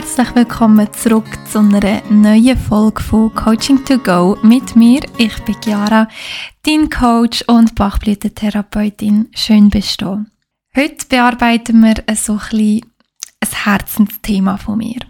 [0.00, 5.02] Herzlich willkommen zurück zu einer neuen Folge von Coaching to Go mit mir.
[5.18, 6.08] Ich bin Chiara,
[6.62, 9.28] dein Coach und Bachblütentherapeutin.
[9.34, 10.24] Schön bist du.
[10.74, 12.80] Heute bearbeiten wir so ein,
[13.40, 15.00] ein Herzensthema von mir.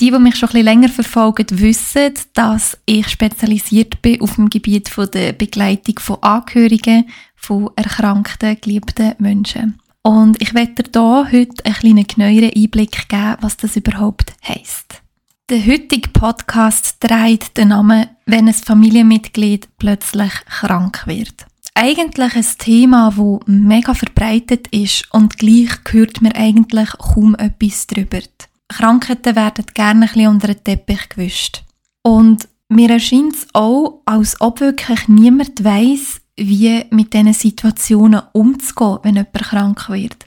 [0.00, 4.92] Die, die mich schon ein länger verfolgen, wissen, dass ich spezialisiert bin auf dem Gebiet
[5.14, 9.80] der Begleitung von Angehörigen von erkrankten, geliebten Menschen.
[10.06, 15.02] Und ich werde dir hier heute einen kleinen genaueren Einblick geben, was das überhaupt heisst.
[15.50, 21.46] Der heutige Podcast trägt den Namen «Wenn ein Familienmitglied plötzlich krank wird».
[21.74, 28.20] Eigentlich ein Thema, das mega verbreitet ist und gleich hört mir eigentlich kaum etwas darüber.
[28.68, 31.64] Krankheiten werden gerne ein bisschen unter den Teppich gewischt.
[32.02, 38.98] Und mir erscheint es auch, als ob wirklich niemand weiß, wie mit diesen Situationen umzugehen,
[39.02, 40.26] wenn jemand krank wird.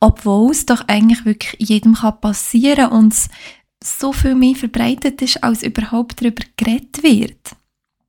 [0.00, 3.28] Obwohl es doch eigentlich wirklich jedem passieren kann und es
[3.84, 7.56] so viel mehr verbreitet ist, als überhaupt darüber geredet wird.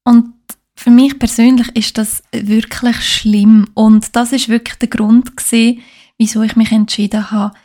[0.04, 0.34] Und
[0.76, 5.82] für mich persönlich ist das wirklich schlimm und das ist wirklich der Grund gewesen,
[6.18, 7.56] wieso ich mich entschieden habe,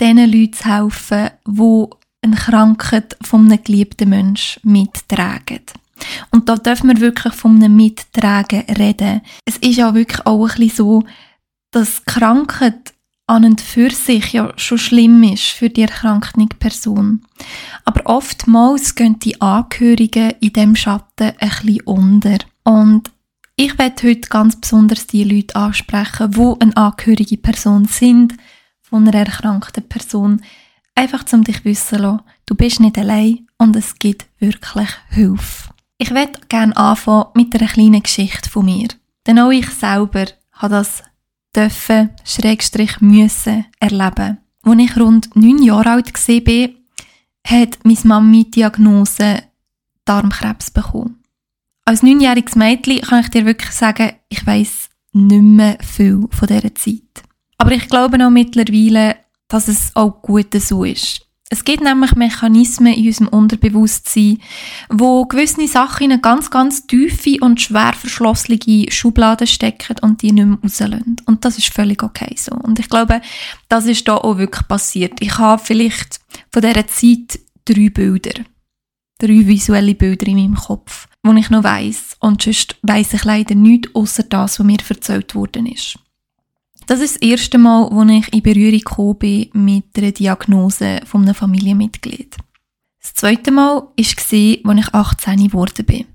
[0.00, 1.86] diesen Leuten zu helfen, die
[2.22, 5.60] eine Krankheit von einem geliebten Menschen mittragen.
[6.30, 9.22] Und da dürfen wir wirklich von einem Mittragen reden.
[9.44, 11.04] Es ist ja wirklich auch ein bisschen so,
[11.70, 12.94] dass Krankheit
[13.26, 17.22] an und für sich ja schon schlimm ist für die erkrankte Person.
[17.84, 22.38] Aber oftmals gehen die Angehörigen in dem Schatten ein bisschen unter.
[22.64, 23.10] Und
[23.56, 28.34] ich werde heute ganz besonders die Leute ansprechen, wo eine angehörige Person sind,
[28.82, 30.42] von einer erkrankten Person.
[30.94, 35.70] Einfach um dich wissen zu lassen, du bist nicht allein und es gibt wirklich Hilfe.
[35.98, 38.88] Ich werde gerne anfangen mit einer kleinen Geschichte von mir.
[39.26, 41.02] Denn auch ich selber habe das
[41.54, 44.38] dürfen, schrägstrich müssen erleben.
[44.62, 46.68] Als ich rund neun Jahre alt war,
[47.44, 49.42] hat meine Mami die Diagnose
[50.04, 51.22] Darmkrebs bekommen.
[51.84, 56.74] Als neunjähriges Mädchen kann ich dir wirklich sagen, ich weiß nicht mehr viel von dieser
[56.74, 57.24] Zeit.
[57.56, 59.16] Aber ich glaube auch mittlerweile,
[59.48, 61.27] dass es auch gut so ist.
[61.50, 64.38] Es gibt nämlich Mechanismen in unserem Unterbewusstsein,
[64.90, 68.58] wo gewisse Sachen in eine ganz, ganz tiefe und schwer verschlossene
[68.90, 71.16] Schublade stecken und die nicht mehr rauslassen.
[71.24, 72.52] Und das ist völlig okay so.
[72.54, 73.22] Und ich glaube,
[73.68, 75.14] das ist da auch wirklich passiert.
[75.20, 76.20] Ich habe vielleicht
[76.52, 78.44] von dieser Zeit drei Bilder.
[79.18, 82.14] Drei visuelle Bilder in meinem Kopf, wo ich noch weiss.
[82.20, 85.98] Und sonst weiss ich leider nichts, außer das, was mir erzählt worden ist.
[86.88, 91.20] Das ist das erste Mal, wo ich in Berührung gekommen bin mit der Diagnose von
[91.20, 92.34] einem Familienmitglied.
[92.98, 96.06] Das zweite Mal war, als ich 18 geworden bin.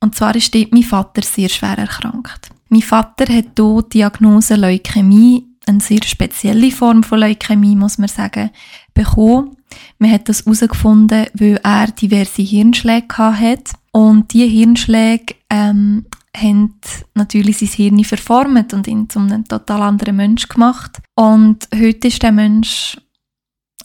[0.00, 2.48] Und zwar ist dort mein Vater sehr schwer erkrankt.
[2.70, 8.08] Mein Vater hat hier die Diagnose Leukämie, eine sehr spezielle Form von Leukämie, muss man
[8.08, 8.48] sagen,
[8.94, 9.58] bekommen.
[9.98, 13.74] Man hat das herausgefunden, weil er diverse Hirnschläge hatte.
[13.92, 16.06] Und diese Hirnschläge ähm,
[16.40, 16.80] haben
[17.14, 21.00] natürlich sein Hirn verformt und ihn zu einem total anderen Mensch gemacht.
[21.14, 22.96] Und heute ist der Mensch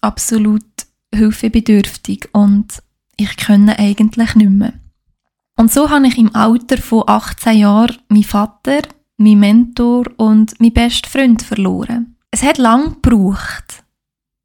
[0.02, 0.64] absolut
[1.14, 2.81] hilfebedürftig und
[3.18, 4.74] ich kenne eigentlich nicht mehr.
[5.56, 8.81] Und so habe ich im Alter von 18 Jahren meinen Vater,
[9.18, 12.18] meinen Mentor und meinen besten Freund verloren.
[12.31, 13.84] Es hat lang gebraucht,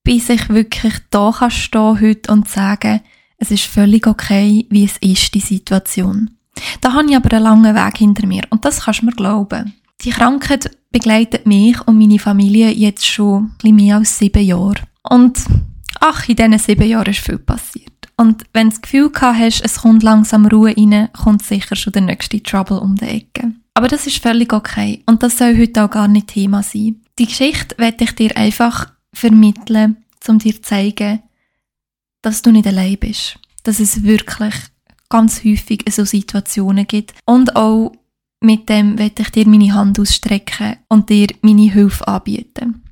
[0.04, 3.00] bis ich wirklich da kann stehen heute und sagen,
[3.38, 6.37] es ist völlig okay, wie es ist, die Situation.
[6.80, 9.74] Da habe ich aber einen langen Weg hinter mir und das kannst du mir glauben.
[10.02, 14.82] Die Krankheit begleitet mich und meine Familie jetzt schon ein mehr als sieben Jahre.
[15.02, 15.38] Und
[16.00, 17.92] ach, in diesen sieben Jahren ist viel passiert.
[18.16, 21.92] Und wenn du das Gefühl gehabt hast, es kommt langsam Ruhe rein, kommt sicher schon
[21.92, 23.52] der nächste Trouble um die Ecke.
[23.74, 27.00] Aber das ist völlig okay und das soll heute auch gar nicht Thema sein.
[27.18, 31.22] Die Geschichte werde ich dir einfach vermitteln, um dir zu zeigen,
[32.22, 33.38] dass du nicht allein bist.
[33.62, 34.54] Dass es wirklich
[35.08, 37.14] ganz häufig so Situationen gibt.
[37.24, 37.92] Und auch
[38.40, 42.82] mit dem werde ich dir meine Hand ausstrecken und dir meine Hilfe anbieten.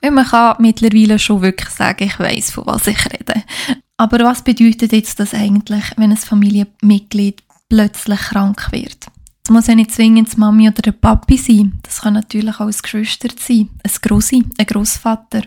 [0.00, 3.44] Weil man kann mittlerweile schon wirklich sagen, ich weiß, von was ich rede.
[3.96, 9.06] Aber was bedeutet jetzt das eigentlich, wenn ein Familienmitglied plötzlich krank wird?
[9.44, 11.78] Es muss ja nicht zwingend die Mami oder der Papi sein.
[11.82, 15.42] Das kann natürlich auch ein Geschwister sein, ein Grossi, ein Großvater.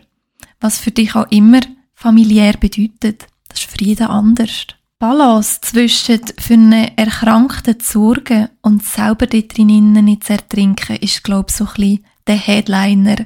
[0.60, 1.62] Was für dich auch immer
[1.96, 3.28] familiär bedeutet.
[3.50, 4.68] Das ist für jeden anders.
[5.04, 11.26] Balance zwischen für einen Erkrankten zu sorgen und selber dort drinnen nicht zu ertrinken, ist,
[11.26, 13.26] glaube ich, so ein bisschen der Headliner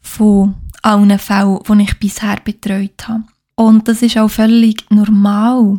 [0.00, 3.22] von allen Fällen, die ich bisher betreut habe.
[3.54, 5.78] Und das ist auch völlig normal.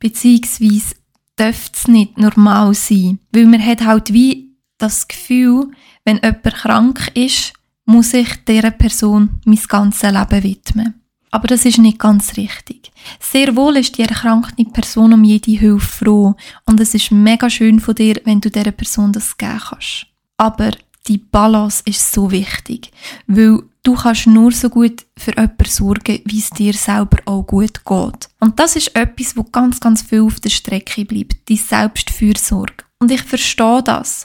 [0.00, 0.96] Beziehungsweise
[1.38, 3.20] dürfte es nicht normal sein.
[3.30, 5.70] Weil man hat halt wie das Gefühl,
[6.04, 7.52] wenn jemand krank ist,
[7.84, 11.03] muss ich dieser Person mein ganzes Leben widmen.
[11.34, 12.92] Aber das ist nicht ganz richtig.
[13.18, 17.80] Sehr wohl ist die erkrankte Person um jede Hilfe froh und es ist mega schön
[17.80, 20.06] von dir, wenn du dieser Person das geben kannst.
[20.36, 20.70] Aber
[21.08, 22.92] die Balance ist so wichtig,
[23.26, 27.84] weil du kannst nur so gut für jemanden sorgen, wie es dir selber auch gut
[27.84, 28.28] geht.
[28.38, 32.84] Und das ist etwas, wo ganz, ganz viel auf der Strecke bleibt, die Selbstfürsorge.
[33.00, 34.24] Und ich verstehe das.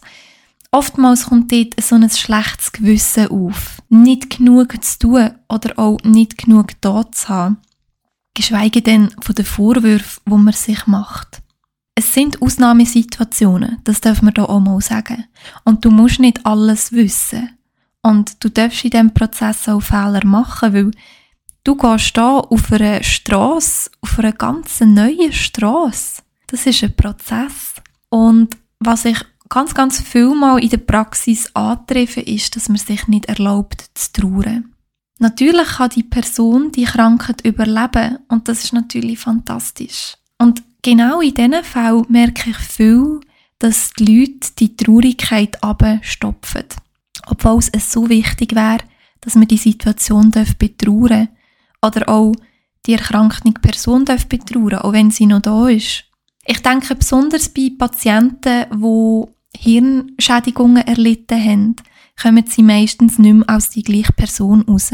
[0.71, 3.81] Oftmals kommt dort so ein schlechtes Gewissen auf.
[3.89, 7.57] Nicht genug zu tun oder auch nicht genug da zu haben.
[8.35, 11.41] Geschweige denn von den Vorwürfen, wo man sich macht.
[11.95, 15.25] Es sind Ausnahmesituationen, das darf man da auch mal sagen.
[15.65, 17.49] Und du musst nicht alles wissen.
[18.01, 20.91] Und du darfst in diesem Prozess auch Fehler machen, weil
[21.63, 26.21] du gehst da auf einer Straße, auf einer ganz neuen Straße.
[26.47, 27.73] Das ist ein Prozess.
[28.09, 33.07] Und was ich ganz, ganz viel mal in der Praxis antreffe, ist, dass man sich
[33.07, 34.73] nicht erlaubt zu trauern.
[35.17, 40.15] Natürlich kann die Person die Krankheit überleben und das ist natürlich fantastisch.
[40.37, 43.19] Und genau in diesen Fällen merke ich viel,
[43.59, 46.63] dass die Leute die Traurigkeit abstopfen.
[47.27, 48.79] Obwohl es so wichtig wäre,
[49.19, 51.27] dass man die Situation betrauern
[51.81, 52.33] darf oder auch
[52.85, 56.05] die erkrankte Person betrauern auch wenn sie noch da ist.
[56.45, 61.75] Ich denke besonders bei Patienten, die Hirnschädigungen erlitten haben,
[62.21, 64.91] kommen sie meistens nicht mehr aus die gleiche Person raus.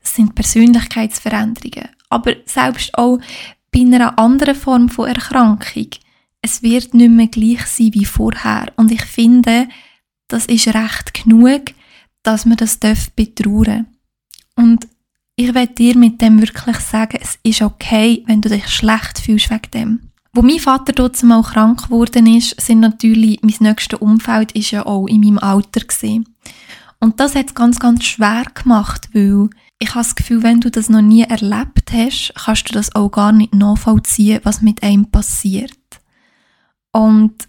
[0.00, 1.88] Das sind Persönlichkeitsveränderungen.
[2.08, 3.18] Aber selbst auch
[3.70, 5.88] bei einer anderen Form von Erkrankung,
[6.42, 8.72] es wird nicht mehr gleich sein wie vorher.
[8.76, 9.68] Und ich finde,
[10.28, 11.74] das ist recht genug,
[12.22, 12.78] dass man das
[13.14, 13.86] betrauern
[14.56, 14.86] Und
[15.36, 19.50] ich werde dir mit dem wirklich sagen, es ist okay, wenn du dich schlecht fühlst
[19.50, 20.09] wegen dem.
[20.32, 24.86] Wo mein Vater dort mal krank geworden ist, sind natürlich, mein nächstes Umfeld ist ja
[24.86, 26.28] auch in meinem Alter gewesen.
[27.00, 29.48] Und das hat es ganz, ganz schwer gemacht, weil
[29.78, 33.10] ich habe das Gefühl, wenn du das noch nie erlebt hast, kannst du das auch
[33.10, 35.72] gar nicht nachvollziehen, was mit einem passiert.
[36.92, 37.48] Und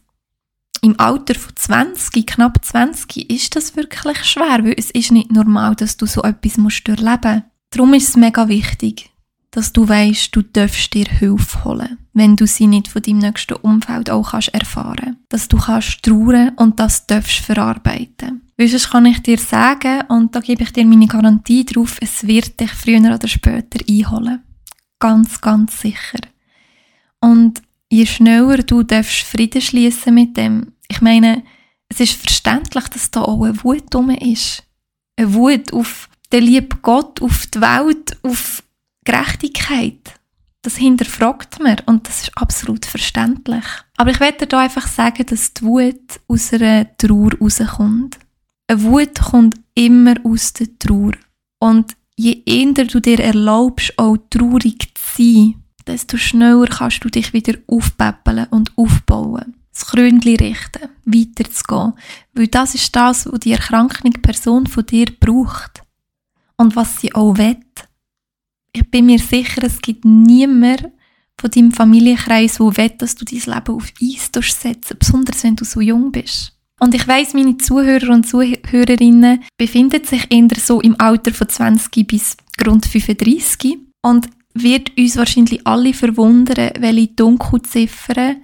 [0.81, 5.75] im Alter von 20, knapp 20, ist das wirklich schwer, weil es ist nicht normal,
[5.75, 7.44] dass du so etwas musst durchleben.
[7.69, 9.10] Darum ist es mega wichtig,
[9.51, 13.56] dass du weißt, du darfst dir Hilfe holen, wenn du sie nicht von deinem nächsten
[13.56, 15.18] Umfeld auch kannst erfahren.
[15.27, 18.42] Dass du kannst trauern und das darfst verarbeiten.
[18.57, 22.25] Weil sonst kann ich dir sagen, und da gebe ich dir meine Garantie drauf, es
[22.25, 24.42] wird dich früher oder später einholen.
[25.00, 26.19] Ganz, ganz sicher.
[27.19, 31.44] Und je schneller du darfst Frieden schließen mit dem, ich meine,
[31.89, 34.63] es ist verständlich, dass da auch eine Wut drum ist.
[35.18, 38.63] Eine Wut auf den lieben Gott, auf die Welt, auf
[39.03, 40.13] Gerechtigkeit,
[40.62, 43.65] das hinterfragt man und das ist absolut verständlich.
[43.98, 48.19] Aber ich werde da einfach sagen, dass die Wut aus einer Trauer rauskommt.
[48.68, 51.13] Eine Wut kommt immer aus der Trauer.
[51.59, 57.33] Und je eher du dir erlaubst, auch traurig zu sein, desto schneller kannst du dich
[57.33, 59.56] wieder aufpäppeln und aufbauen.
[59.74, 61.94] Das Krönchen richten, weiterzugehen.
[62.33, 65.81] Weil das ist das, was die erkrankte Person von dir braucht.
[66.57, 67.57] Und was sie auch will
[68.73, 70.89] ich bin mir sicher, es gibt niemand
[71.40, 75.66] von deinem Familienkreis, der will, dass du dein Leben auf Eis setzen besonders wenn du
[75.66, 76.54] so jung bist.
[76.80, 82.07] Und ich weiss, meine Zuhörer und Zuhörerinnen befinden sich eher so im Alter von 20
[82.07, 88.37] bis rund 35 und wird uns wahrscheinlich alle verwundern, welche Dunkelziffern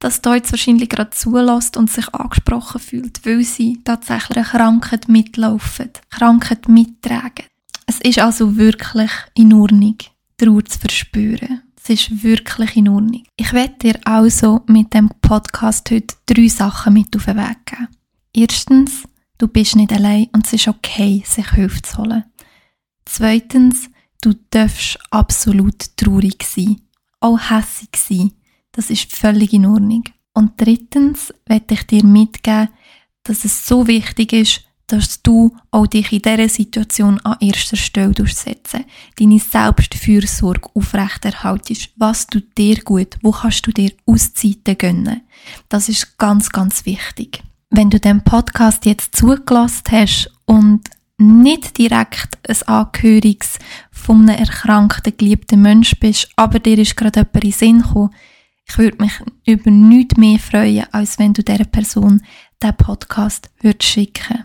[0.00, 5.08] dass da jetzt wahrscheinlich gerade zulässt und sich angesprochen fühlt, weil sie tatsächlich eine Krankheit
[5.08, 7.46] mitlaufen, Krankheit mittragen.
[7.86, 9.96] Es ist also wirklich in Ordnung,
[10.36, 11.62] Trauer zu verspüren.
[11.76, 13.24] Es ist wirklich in Ordnung.
[13.36, 17.88] Ich werde dir also mit dem Podcast heute drei Sachen mit auf den Weg geben.
[18.32, 19.04] Erstens,
[19.38, 22.24] du bist nicht allein und es ist okay, sich Hilfe zu holen.
[23.04, 23.90] Zweitens,
[24.22, 26.80] du darfst absolut traurig sein,
[27.20, 28.32] auch hässig sein.
[28.72, 30.04] Das ist völlig in Ordnung.
[30.32, 32.70] Und drittens werde ich dir mitgeben,
[33.22, 38.14] dass es so wichtig ist, dass du auch dich in dieser Situation an erster Stelle
[38.26, 38.84] setzen
[39.18, 45.22] deine Selbstfürsorge aufrechterhaltest, was tut dir gut, wo kannst du dir Auszeiten gönnen.
[45.68, 47.42] Das ist ganz, ganz wichtig.
[47.70, 50.82] Wenn du den Podcast jetzt zugelassen hast und
[51.16, 53.58] nicht direkt ein Angehöriges
[53.90, 58.10] von einem erkrankten, geliebten Mensch bist, aber dir ist gerade jemand in den Sinn gekommen,
[58.66, 59.12] ich würde mich
[59.46, 62.22] über nichts mehr freuen, als wenn du dieser Person
[62.62, 64.44] diesen Podcast würdest schicken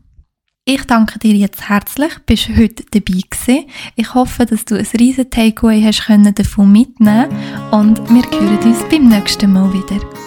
[0.66, 3.64] Ich danke dir jetzt herzlich, bist heute dabei gewesen.
[3.96, 7.30] Ich hoffe, dass du ein riesen Takeaway hast können davon mitnehmen
[7.70, 10.19] und wir hören uns beim nächsten Mal wieder.